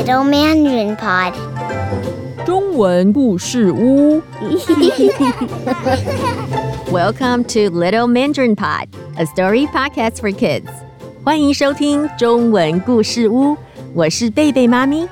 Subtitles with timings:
[0.00, 1.34] Little Mandarin Pod，
[2.46, 4.22] 中文故事屋。
[6.90, 10.64] Welcome to Little Mandarin Pod, a story podcast for kids.
[11.22, 13.54] 欢迎收听中文故事屋，
[13.92, 15.06] 我是贝贝妈咪。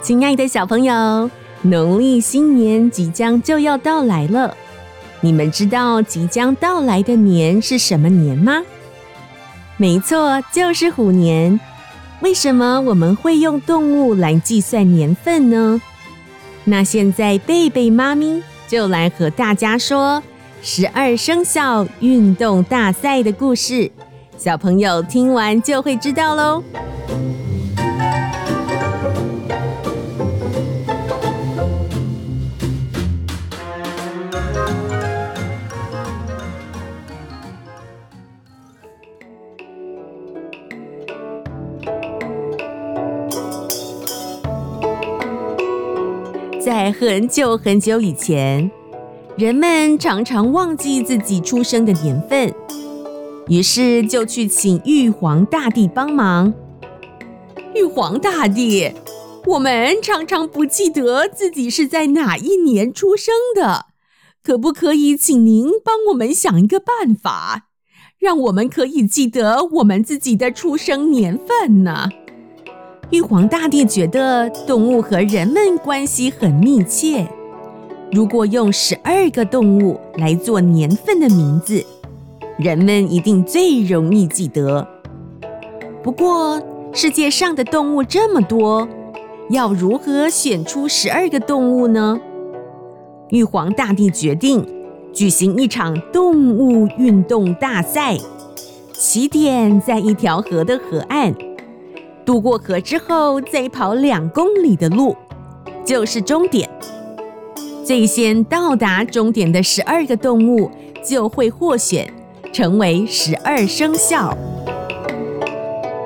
[0.00, 1.28] 亲爱的小朋友，
[1.62, 4.56] 农历新年即将就要到来了，
[5.20, 8.62] 你们知道即将到来的年是什么年吗？
[9.83, 11.59] 没错，就是虎年。
[12.21, 15.81] 为什么我们会用动物来计算年份呢？
[16.63, 20.23] 那现在贝贝妈咪就来和大家说
[20.61, 23.91] 十二生肖运动大赛的故事，
[24.37, 26.63] 小朋友听完就会知道喽。
[46.83, 48.69] 在很久很久以前，
[49.37, 52.53] 人们常常忘记自己出生的年份，
[53.47, 56.53] 于是就去请玉皇大帝帮忙。
[57.73, 58.91] 玉皇大帝，
[59.45, 63.85] 我们常常不记得自己是在哪一年出生的，
[64.43, 67.67] 可不可以请您帮我们想一个办法，
[68.19, 72.09] 让我们可以记得我们自己的出生年份呢？
[73.09, 77.27] 玉皇大帝觉得动物和人们关系很密切，
[78.11, 81.83] 如果用十二个动物来做年份的名字，
[82.57, 84.87] 人们一定最容易记得。
[86.01, 88.87] 不过，世界上的动物这么多，
[89.49, 92.19] 要如何选出十二个动物呢？
[93.29, 94.65] 玉皇大帝决定
[95.13, 98.17] 举行一场动物运动大赛，
[98.93, 101.33] 起点在一条河的河岸。
[102.25, 105.15] 渡过河之后，再跑两公里的路，
[105.85, 106.69] 就是终点。
[107.83, 110.71] 最先到达终点的十二个动物
[111.03, 112.11] 就会获选，
[112.53, 114.35] 成为十二生肖。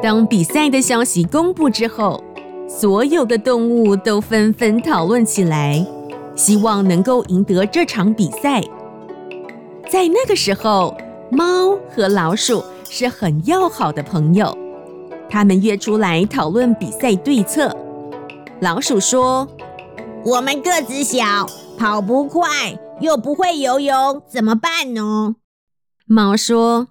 [0.00, 2.22] 当比赛的消息公布之后，
[2.68, 5.84] 所有的动物都纷纷讨论起来，
[6.36, 8.62] 希望能够赢得这场比赛。
[9.90, 10.96] 在那个时候，
[11.30, 14.56] 猫和老鼠是很要好的朋友。
[15.34, 17.76] 他们约出来讨论比赛对策。
[18.60, 19.48] 老鼠说
[20.24, 25.34] ：“我们个子小，跑不快，又不会游泳，怎么办呢？”
[26.06, 26.86] 猫说：“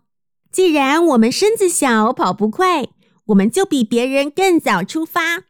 [0.51, 2.87] 既然我们身子小，跑不快，
[3.27, 5.43] 我们就比别人更早出发。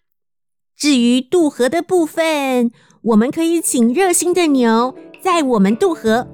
[0.77, 2.69] 至于渡河的部分，
[3.01, 6.27] 我们可以请热心的牛载我们渡河。”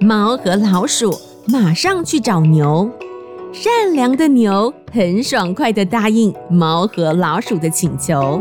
[0.00, 1.12] 猫和老鼠
[1.48, 2.88] 马上去找牛。
[3.54, 8.40] 善良的牛很爽快地答应猫和老鼠的请求。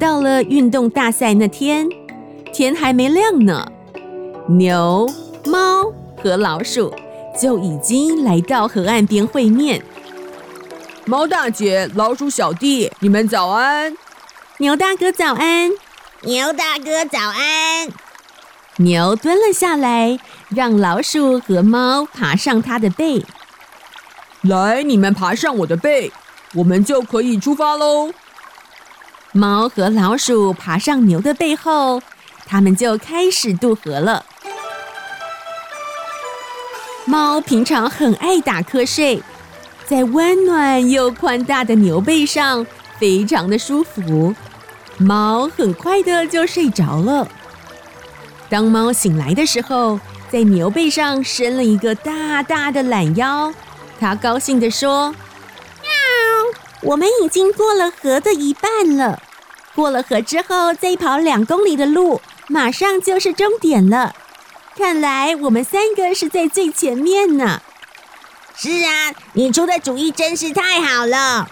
[0.00, 1.88] 到了运动大赛那天，
[2.52, 3.64] 天还没亮呢，
[4.48, 5.08] 牛、
[5.46, 6.92] 猫和老鼠
[7.40, 9.80] 就已经来到河岸边会面。
[11.06, 13.96] 猫大姐、老鼠小弟，你们早安！
[14.58, 15.70] 牛大哥早安！
[16.22, 17.88] 牛大哥早安！
[18.80, 20.18] 牛蹲了下来。
[20.50, 23.24] 让老鼠和猫爬上它的背。
[24.40, 26.10] 来，你们爬上我的背，
[26.54, 28.10] 我们就可以出发喽。
[29.30, 32.02] 猫和老鼠爬上牛的背后，
[32.46, 34.24] 他们就开始渡河了。
[37.04, 39.22] 猫平常很爱打瞌睡，
[39.86, 42.66] 在温暖又宽大的牛背上，
[42.98, 44.34] 非常的舒服。
[44.98, 47.28] 猫很快的就睡着了。
[48.50, 53.54] 当猫醒来的时候，在牛背上伸了一个大大的懒腰，
[54.00, 55.14] 它高兴地说
[55.80, 55.88] ：“喵，
[56.82, 59.22] 我们已经过了河的一半了。
[59.74, 64.14] 过了河之后，再跑两公里的路，马上就是终点了。
[64.76, 67.62] 看来我们三个是在最前面呢。
[68.56, 71.48] ”“是啊，你出的主意真是太好了。”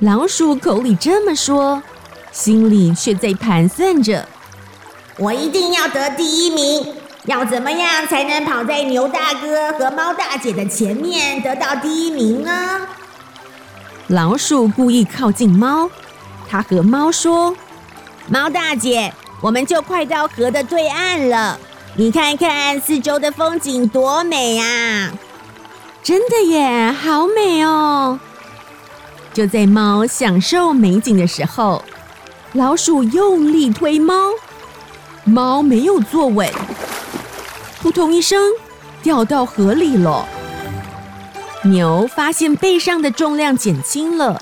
[0.00, 1.82] 老鼠口里这么说，
[2.32, 4.26] 心里却在盘算着
[5.18, 6.94] ：“我一定要得第一名。”
[7.24, 12.80] 要怎么样才能跑在牛大哥和猫大姐的前面，得到第一名呢？
[14.06, 15.90] 老鼠故意靠近猫，
[16.48, 17.54] 它和猫说
[18.30, 19.12] ：“猫大姐，
[19.42, 21.60] 我们就快到河的对岸了，
[21.96, 25.12] 你看看四周的风景多美啊！
[26.02, 28.18] 真的耶，好美哦！”
[29.34, 31.84] 就在猫享受美景的时候，
[32.54, 34.14] 老鼠用力推猫，
[35.28, 36.50] 猫没有坐稳。
[37.80, 38.40] 扑通一声，
[39.02, 40.26] 掉到河里了。
[41.64, 44.40] 牛发现背上的重量减轻了，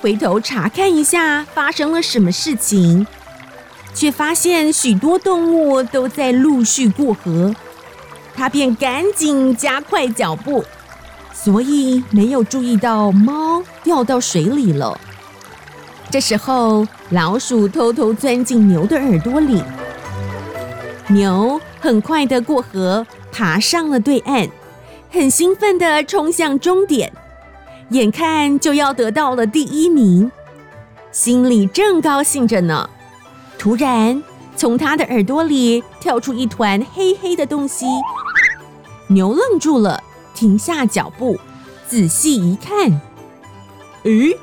[0.00, 3.06] 回头查看一下发生了什么事情，
[3.94, 7.54] 却发现许多动物都在陆续过河，
[8.34, 10.64] 它便赶紧加快脚步，
[11.32, 14.98] 所以没有注意到猫掉到水里了。
[16.10, 19.62] 这时候，老鼠偷偷钻进牛的耳朵里，
[21.08, 24.48] 牛很快地过河，爬上了对岸。
[25.10, 27.12] 很兴奋地冲向终点，
[27.90, 30.32] 眼看就要得到了第一名，
[31.10, 32.88] 心里正高兴着呢。
[33.58, 34.22] 突然，
[34.56, 37.84] 从他的耳朵里跳出一团黑黑的东西，
[39.08, 40.02] 牛愣住了，
[40.34, 41.38] 停下脚步，
[41.86, 43.00] 仔细一看，
[44.04, 44.38] 诶，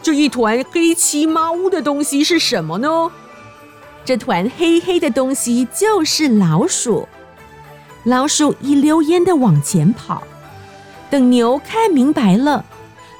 [0.00, 3.12] 这一团黑漆麻乌的东西是什么呢？
[4.04, 7.08] 这团黑黑的东西就是老鼠。
[8.04, 10.24] 老鼠一溜烟地往前跑，
[11.08, 12.64] 等牛看明白了，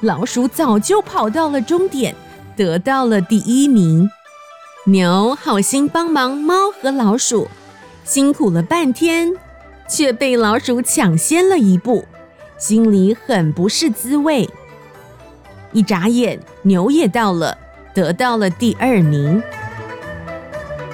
[0.00, 2.14] 老鼠早就跑到了终点，
[2.56, 4.11] 得到了第一名。
[4.87, 7.46] 牛好心帮忙猫和老鼠，
[8.02, 9.32] 辛苦了半天，
[9.88, 12.05] 却被老鼠抢先了一步，
[12.58, 14.50] 心里很不是滋味。
[15.70, 17.56] 一眨眼，牛也到了，
[17.94, 19.40] 得到了第二名。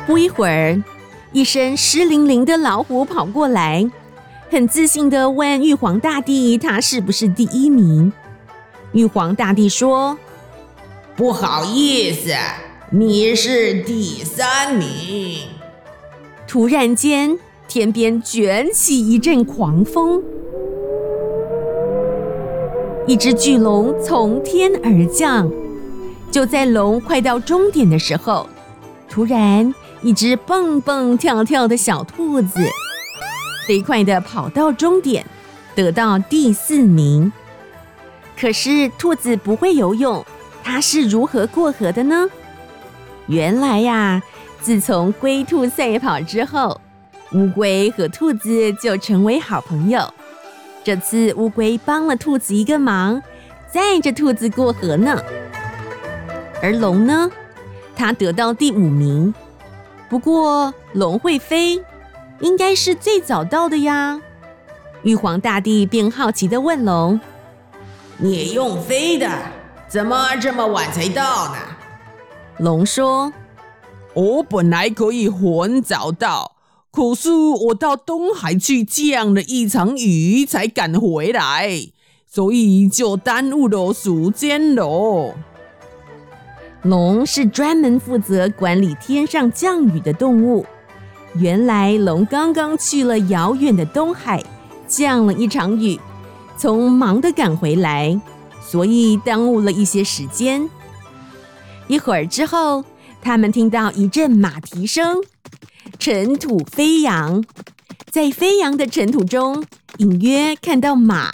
[0.09, 0.83] 不一会儿。
[1.33, 3.87] 一身湿淋淋的老虎跑过来，
[4.51, 8.11] 很自信的问玉皇大帝：“他是不是第一名？”
[8.93, 10.17] 玉皇大帝说
[11.15, 12.31] ：“不好意思，
[12.89, 15.43] 你是第三名。”
[16.49, 17.39] 突然间，
[17.69, 20.23] 天边卷起一阵狂风，
[23.07, 25.53] 一只巨龙从天而降。
[26.31, 28.49] 就在龙快到终点的时候，
[29.07, 29.75] 突然。
[30.03, 32.61] 一只蹦蹦跳跳的小兔子，
[33.67, 35.25] 飞快地跑到终点，
[35.75, 37.33] 得到第四名。
[38.39, 40.25] 可是兔子不会游泳，
[40.63, 42.29] 它是如何过河的呢？
[43.27, 44.23] 原来呀，
[44.61, 46.81] 自从龟兔赛跑之后，
[47.33, 50.01] 乌龟和兔子就成为好朋友。
[50.85, 53.21] 这次乌龟帮了兔子一个忙，
[53.71, 55.21] 载着兔子过河呢。
[56.63, 57.29] 而龙呢，
[57.97, 59.35] 它得到第五名。
[60.09, 61.83] 不过龙会飞，
[62.41, 64.21] 应该是最早到的呀。
[65.03, 67.21] 玉皇大帝便好奇地问龙
[68.17, 69.31] ：“你用飞的，
[69.87, 71.59] 怎么这么晚才到呢？”
[72.59, 73.33] 龙说
[74.15, 76.57] ：“我本来可以很早到，
[76.91, 81.71] 可是我到东海去降了一场雨，才赶回来，
[82.27, 85.35] 所以就耽误了时间喽。”
[86.83, 90.65] 龙是专门负责管理天上降雨的动物。
[91.35, 94.43] 原来龙刚刚去了遥远的东海，
[94.87, 95.99] 降了一场雨，
[96.57, 98.19] 从忙的赶回来，
[98.61, 100.69] 所以耽误了一些时间。
[101.89, 102.85] 一会儿之后，
[103.21, 105.23] 他们听到一阵马蹄声，
[105.99, 107.45] 尘土飞扬，
[108.11, 109.65] 在飞扬的尘土中，
[109.99, 111.33] 隐约看到马、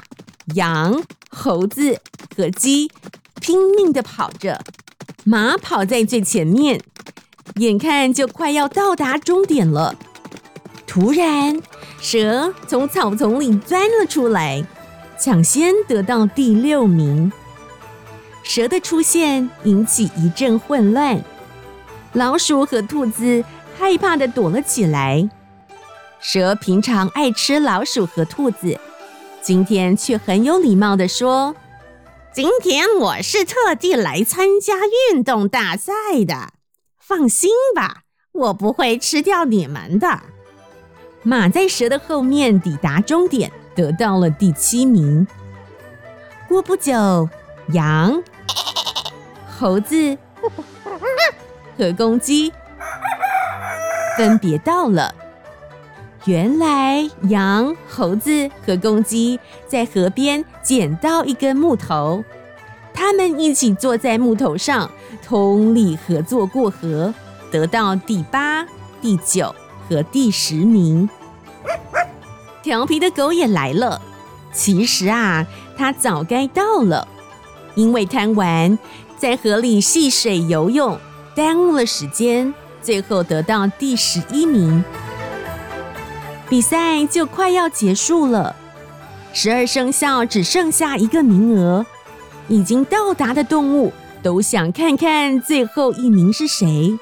[0.54, 1.98] 羊、猴子
[2.34, 2.90] 和鸡
[3.40, 4.60] 拼命地跑着。
[5.26, 6.78] 马跑在最前面，
[7.56, 9.94] 眼看就快要到达终点了。
[10.86, 11.58] 突然，
[11.98, 14.62] 蛇从草丛里钻了出来，
[15.18, 17.32] 抢先得到第六名。
[18.42, 21.24] 蛇的出现引起一阵混乱，
[22.12, 23.42] 老鼠和兔子
[23.78, 25.26] 害怕的躲了起来。
[26.20, 28.78] 蛇平常爱吃老鼠和兔子，
[29.40, 31.56] 今天却很有礼貌的说。
[32.34, 34.74] 今天我是特地来参加
[35.12, 35.92] 运动大赛
[36.26, 36.54] 的，
[36.98, 40.20] 放心吧，我不会吃掉你们的。
[41.22, 45.24] 马在蛇的后面抵达终点，得到了第七名。
[46.48, 47.28] 过不久，
[47.68, 48.20] 羊、
[49.48, 50.18] 猴子
[51.78, 52.52] 和公鸡
[54.16, 55.14] 分别到了。
[56.26, 59.38] 原来，羊、猴子和公鸡
[59.68, 62.24] 在河边捡到一根木头，
[62.94, 64.90] 他们一起坐在木头上，
[65.22, 67.12] 通力合作过河，
[67.50, 68.66] 得到第八、
[69.02, 69.54] 第九
[69.86, 71.06] 和第十名。
[72.62, 74.00] 调皮的狗也来了，
[74.50, 77.06] 其实啊，它早该到了，
[77.74, 78.78] 因为贪玩，
[79.18, 80.98] 在河里戏水游泳，
[81.36, 84.82] 耽误了时间，最后得到第十一名。
[86.48, 88.54] 比赛就快要结束了，
[89.32, 91.84] 十二生肖只剩下一个名额。
[92.46, 93.90] 已经到达的动物
[94.22, 96.98] 都想看看最后一名是谁。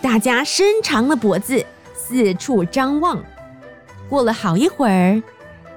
[0.00, 3.22] 大家伸长了脖子，四处张望。
[4.08, 5.22] 过了好一会儿，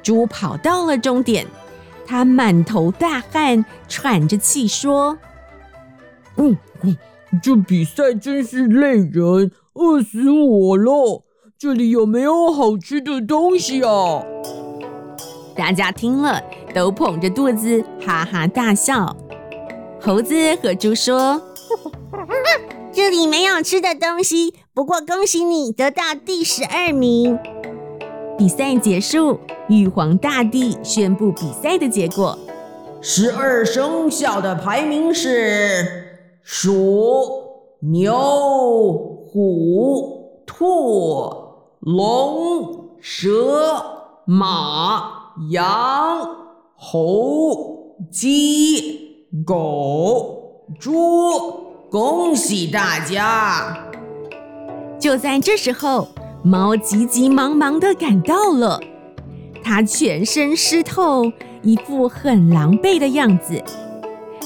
[0.02, 1.46] 猪跑到了终点，
[2.08, 5.18] 他满头大汗，喘着气说
[6.38, 6.98] ：“嗯嗯，
[7.44, 11.26] 这比赛真是累人，饿死我了！
[11.62, 14.24] 这里有没有好吃的东西啊？”
[15.56, 16.42] 大家听了，
[16.74, 19.16] 都捧着肚子哈哈大笑。
[20.00, 21.40] 猴子和猪说
[22.92, 27.38] ：“这里没有吃的东西，不过恭喜你得到第十二名。”
[28.40, 29.38] 比赛结束，
[29.70, 32.40] 玉皇大帝宣布比赛的结果：
[33.02, 36.08] 十二生肖的排名是
[36.42, 37.30] 鼠、
[37.82, 38.18] 牛、
[39.32, 41.41] 虎、兔、
[41.82, 43.84] 龙、蛇、
[44.26, 46.30] 马、羊、
[46.76, 50.92] 猴、鸡、狗、猪。
[51.90, 53.78] 恭喜大家！
[54.98, 56.08] 就在这时候。
[56.44, 58.80] 猫急急忙忙的赶到了，
[59.64, 61.24] 它全身湿透，
[61.62, 63.62] 一副很狼狈的样子。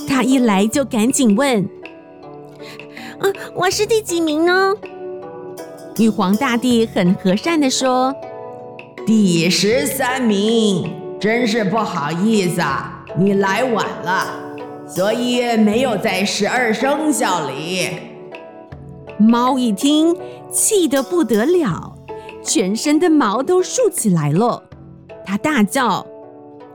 [0.06, 1.64] 它一来就赶紧问：“、
[3.20, 4.74] 啊，我是第几名呢？”
[5.98, 8.14] 玉皇大帝很和善地说
[9.08, 14.28] ：“第十三名，真是不好意思啊，你来晚了，
[14.86, 17.90] 所以没有在十二生肖里。”
[19.18, 20.16] 猫一听。
[20.52, 21.98] 气得不得了，
[22.42, 24.64] 全身的毛都竖起来了。
[25.26, 26.08] 他大叫：“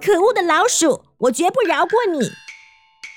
[0.02, 2.30] 可恶的老鼠，我绝不饶过你！”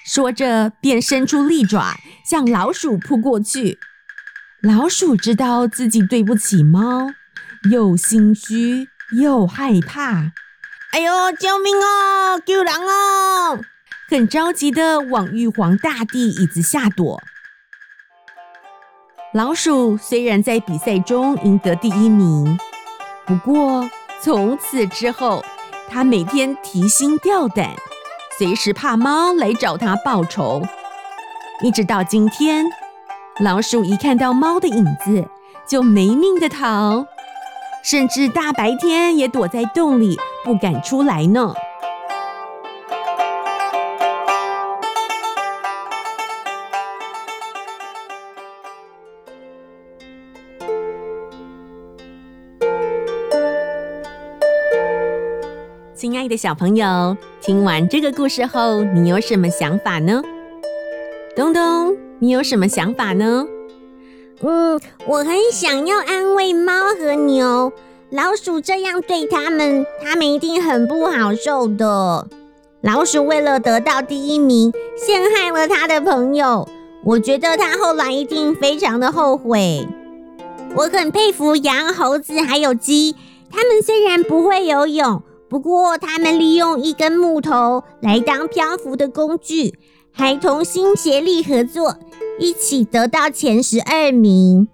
[0.08, 3.78] 说着，便伸出利爪向老鼠扑过去。
[4.64, 7.12] 老鼠知道自己对不起猫，
[7.70, 10.32] 又心虚又害怕。
[10.94, 12.40] 哎呦，救命哦！
[12.46, 13.60] 救人哦！
[14.08, 17.22] 很着急的往玉皇大帝椅子下躲。
[19.34, 22.58] 老鼠虽然在比赛中赢得第一名，
[23.26, 23.90] 不过
[24.22, 25.44] 从此之后，
[25.90, 27.76] 它每天提心吊胆，
[28.38, 30.66] 随时怕猫来找它报仇。
[31.62, 32.66] 一直到今天，
[33.40, 35.26] 老鼠一看到猫的影子
[35.68, 37.06] 就没命的逃，
[37.84, 41.54] 甚至大白天也躲在洞里不敢出来呢。
[55.96, 60.22] 亲爱的小朋友，听完这个故事后，你有什么想法呢？
[61.36, 63.46] 东东，你有什么想法呢？
[64.40, 67.74] 嗯，我很想要安慰猫和牛，
[68.12, 72.26] 老鼠这样对他们，他们一定很不好受的。
[72.80, 76.66] 老鼠为了得到第一名，陷害了他的朋友，
[77.04, 79.86] 我觉得他后来一定非常的后悔。
[80.78, 83.18] 我很佩服羊、猴子还有鸡，
[83.52, 85.22] 他们虽然不会游泳。
[85.50, 89.78] 不过，他们利用一根木头来当漂浮的工具，
[90.16, 91.98] 还同心协力合作，
[92.40, 94.68] 一起得到前十二名。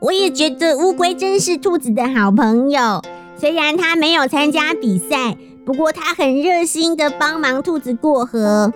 [0.00, 3.00] 我也觉得乌龟真是兔子的好朋友，
[3.38, 8.72] 虽然它没有参加比赛，不过它很热心的帮忙兔子过河。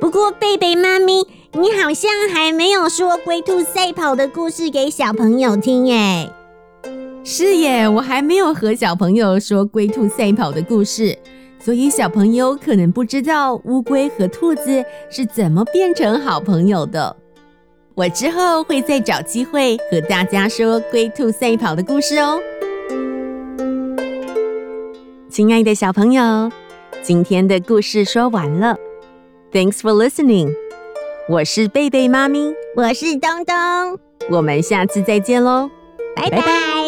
[0.00, 6.30] 不过，贝贝妈咪，你好像还没有说龟兔赛跑的故事给小朋友听哎。
[7.22, 11.18] 是耶，我还没有和小朋友说龟兔赛跑的故事，
[11.62, 17.14] 所以小朋友可能不知道乌龟和兔子是怎么变成好朋友的。
[17.94, 22.40] 我之后会再找机会和大家说龟兔赛跑的故事哦。
[25.28, 26.50] 亲爱的小朋友，
[27.02, 28.76] 今天的故事说完了
[29.52, 30.54] ，Thanks for listening。
[31.28, 33.98] 我是贝贝妈咪，我是东东，
[34.30, 35.70] 我们下次再见喽，
[36.16, 36.79] 拜拜。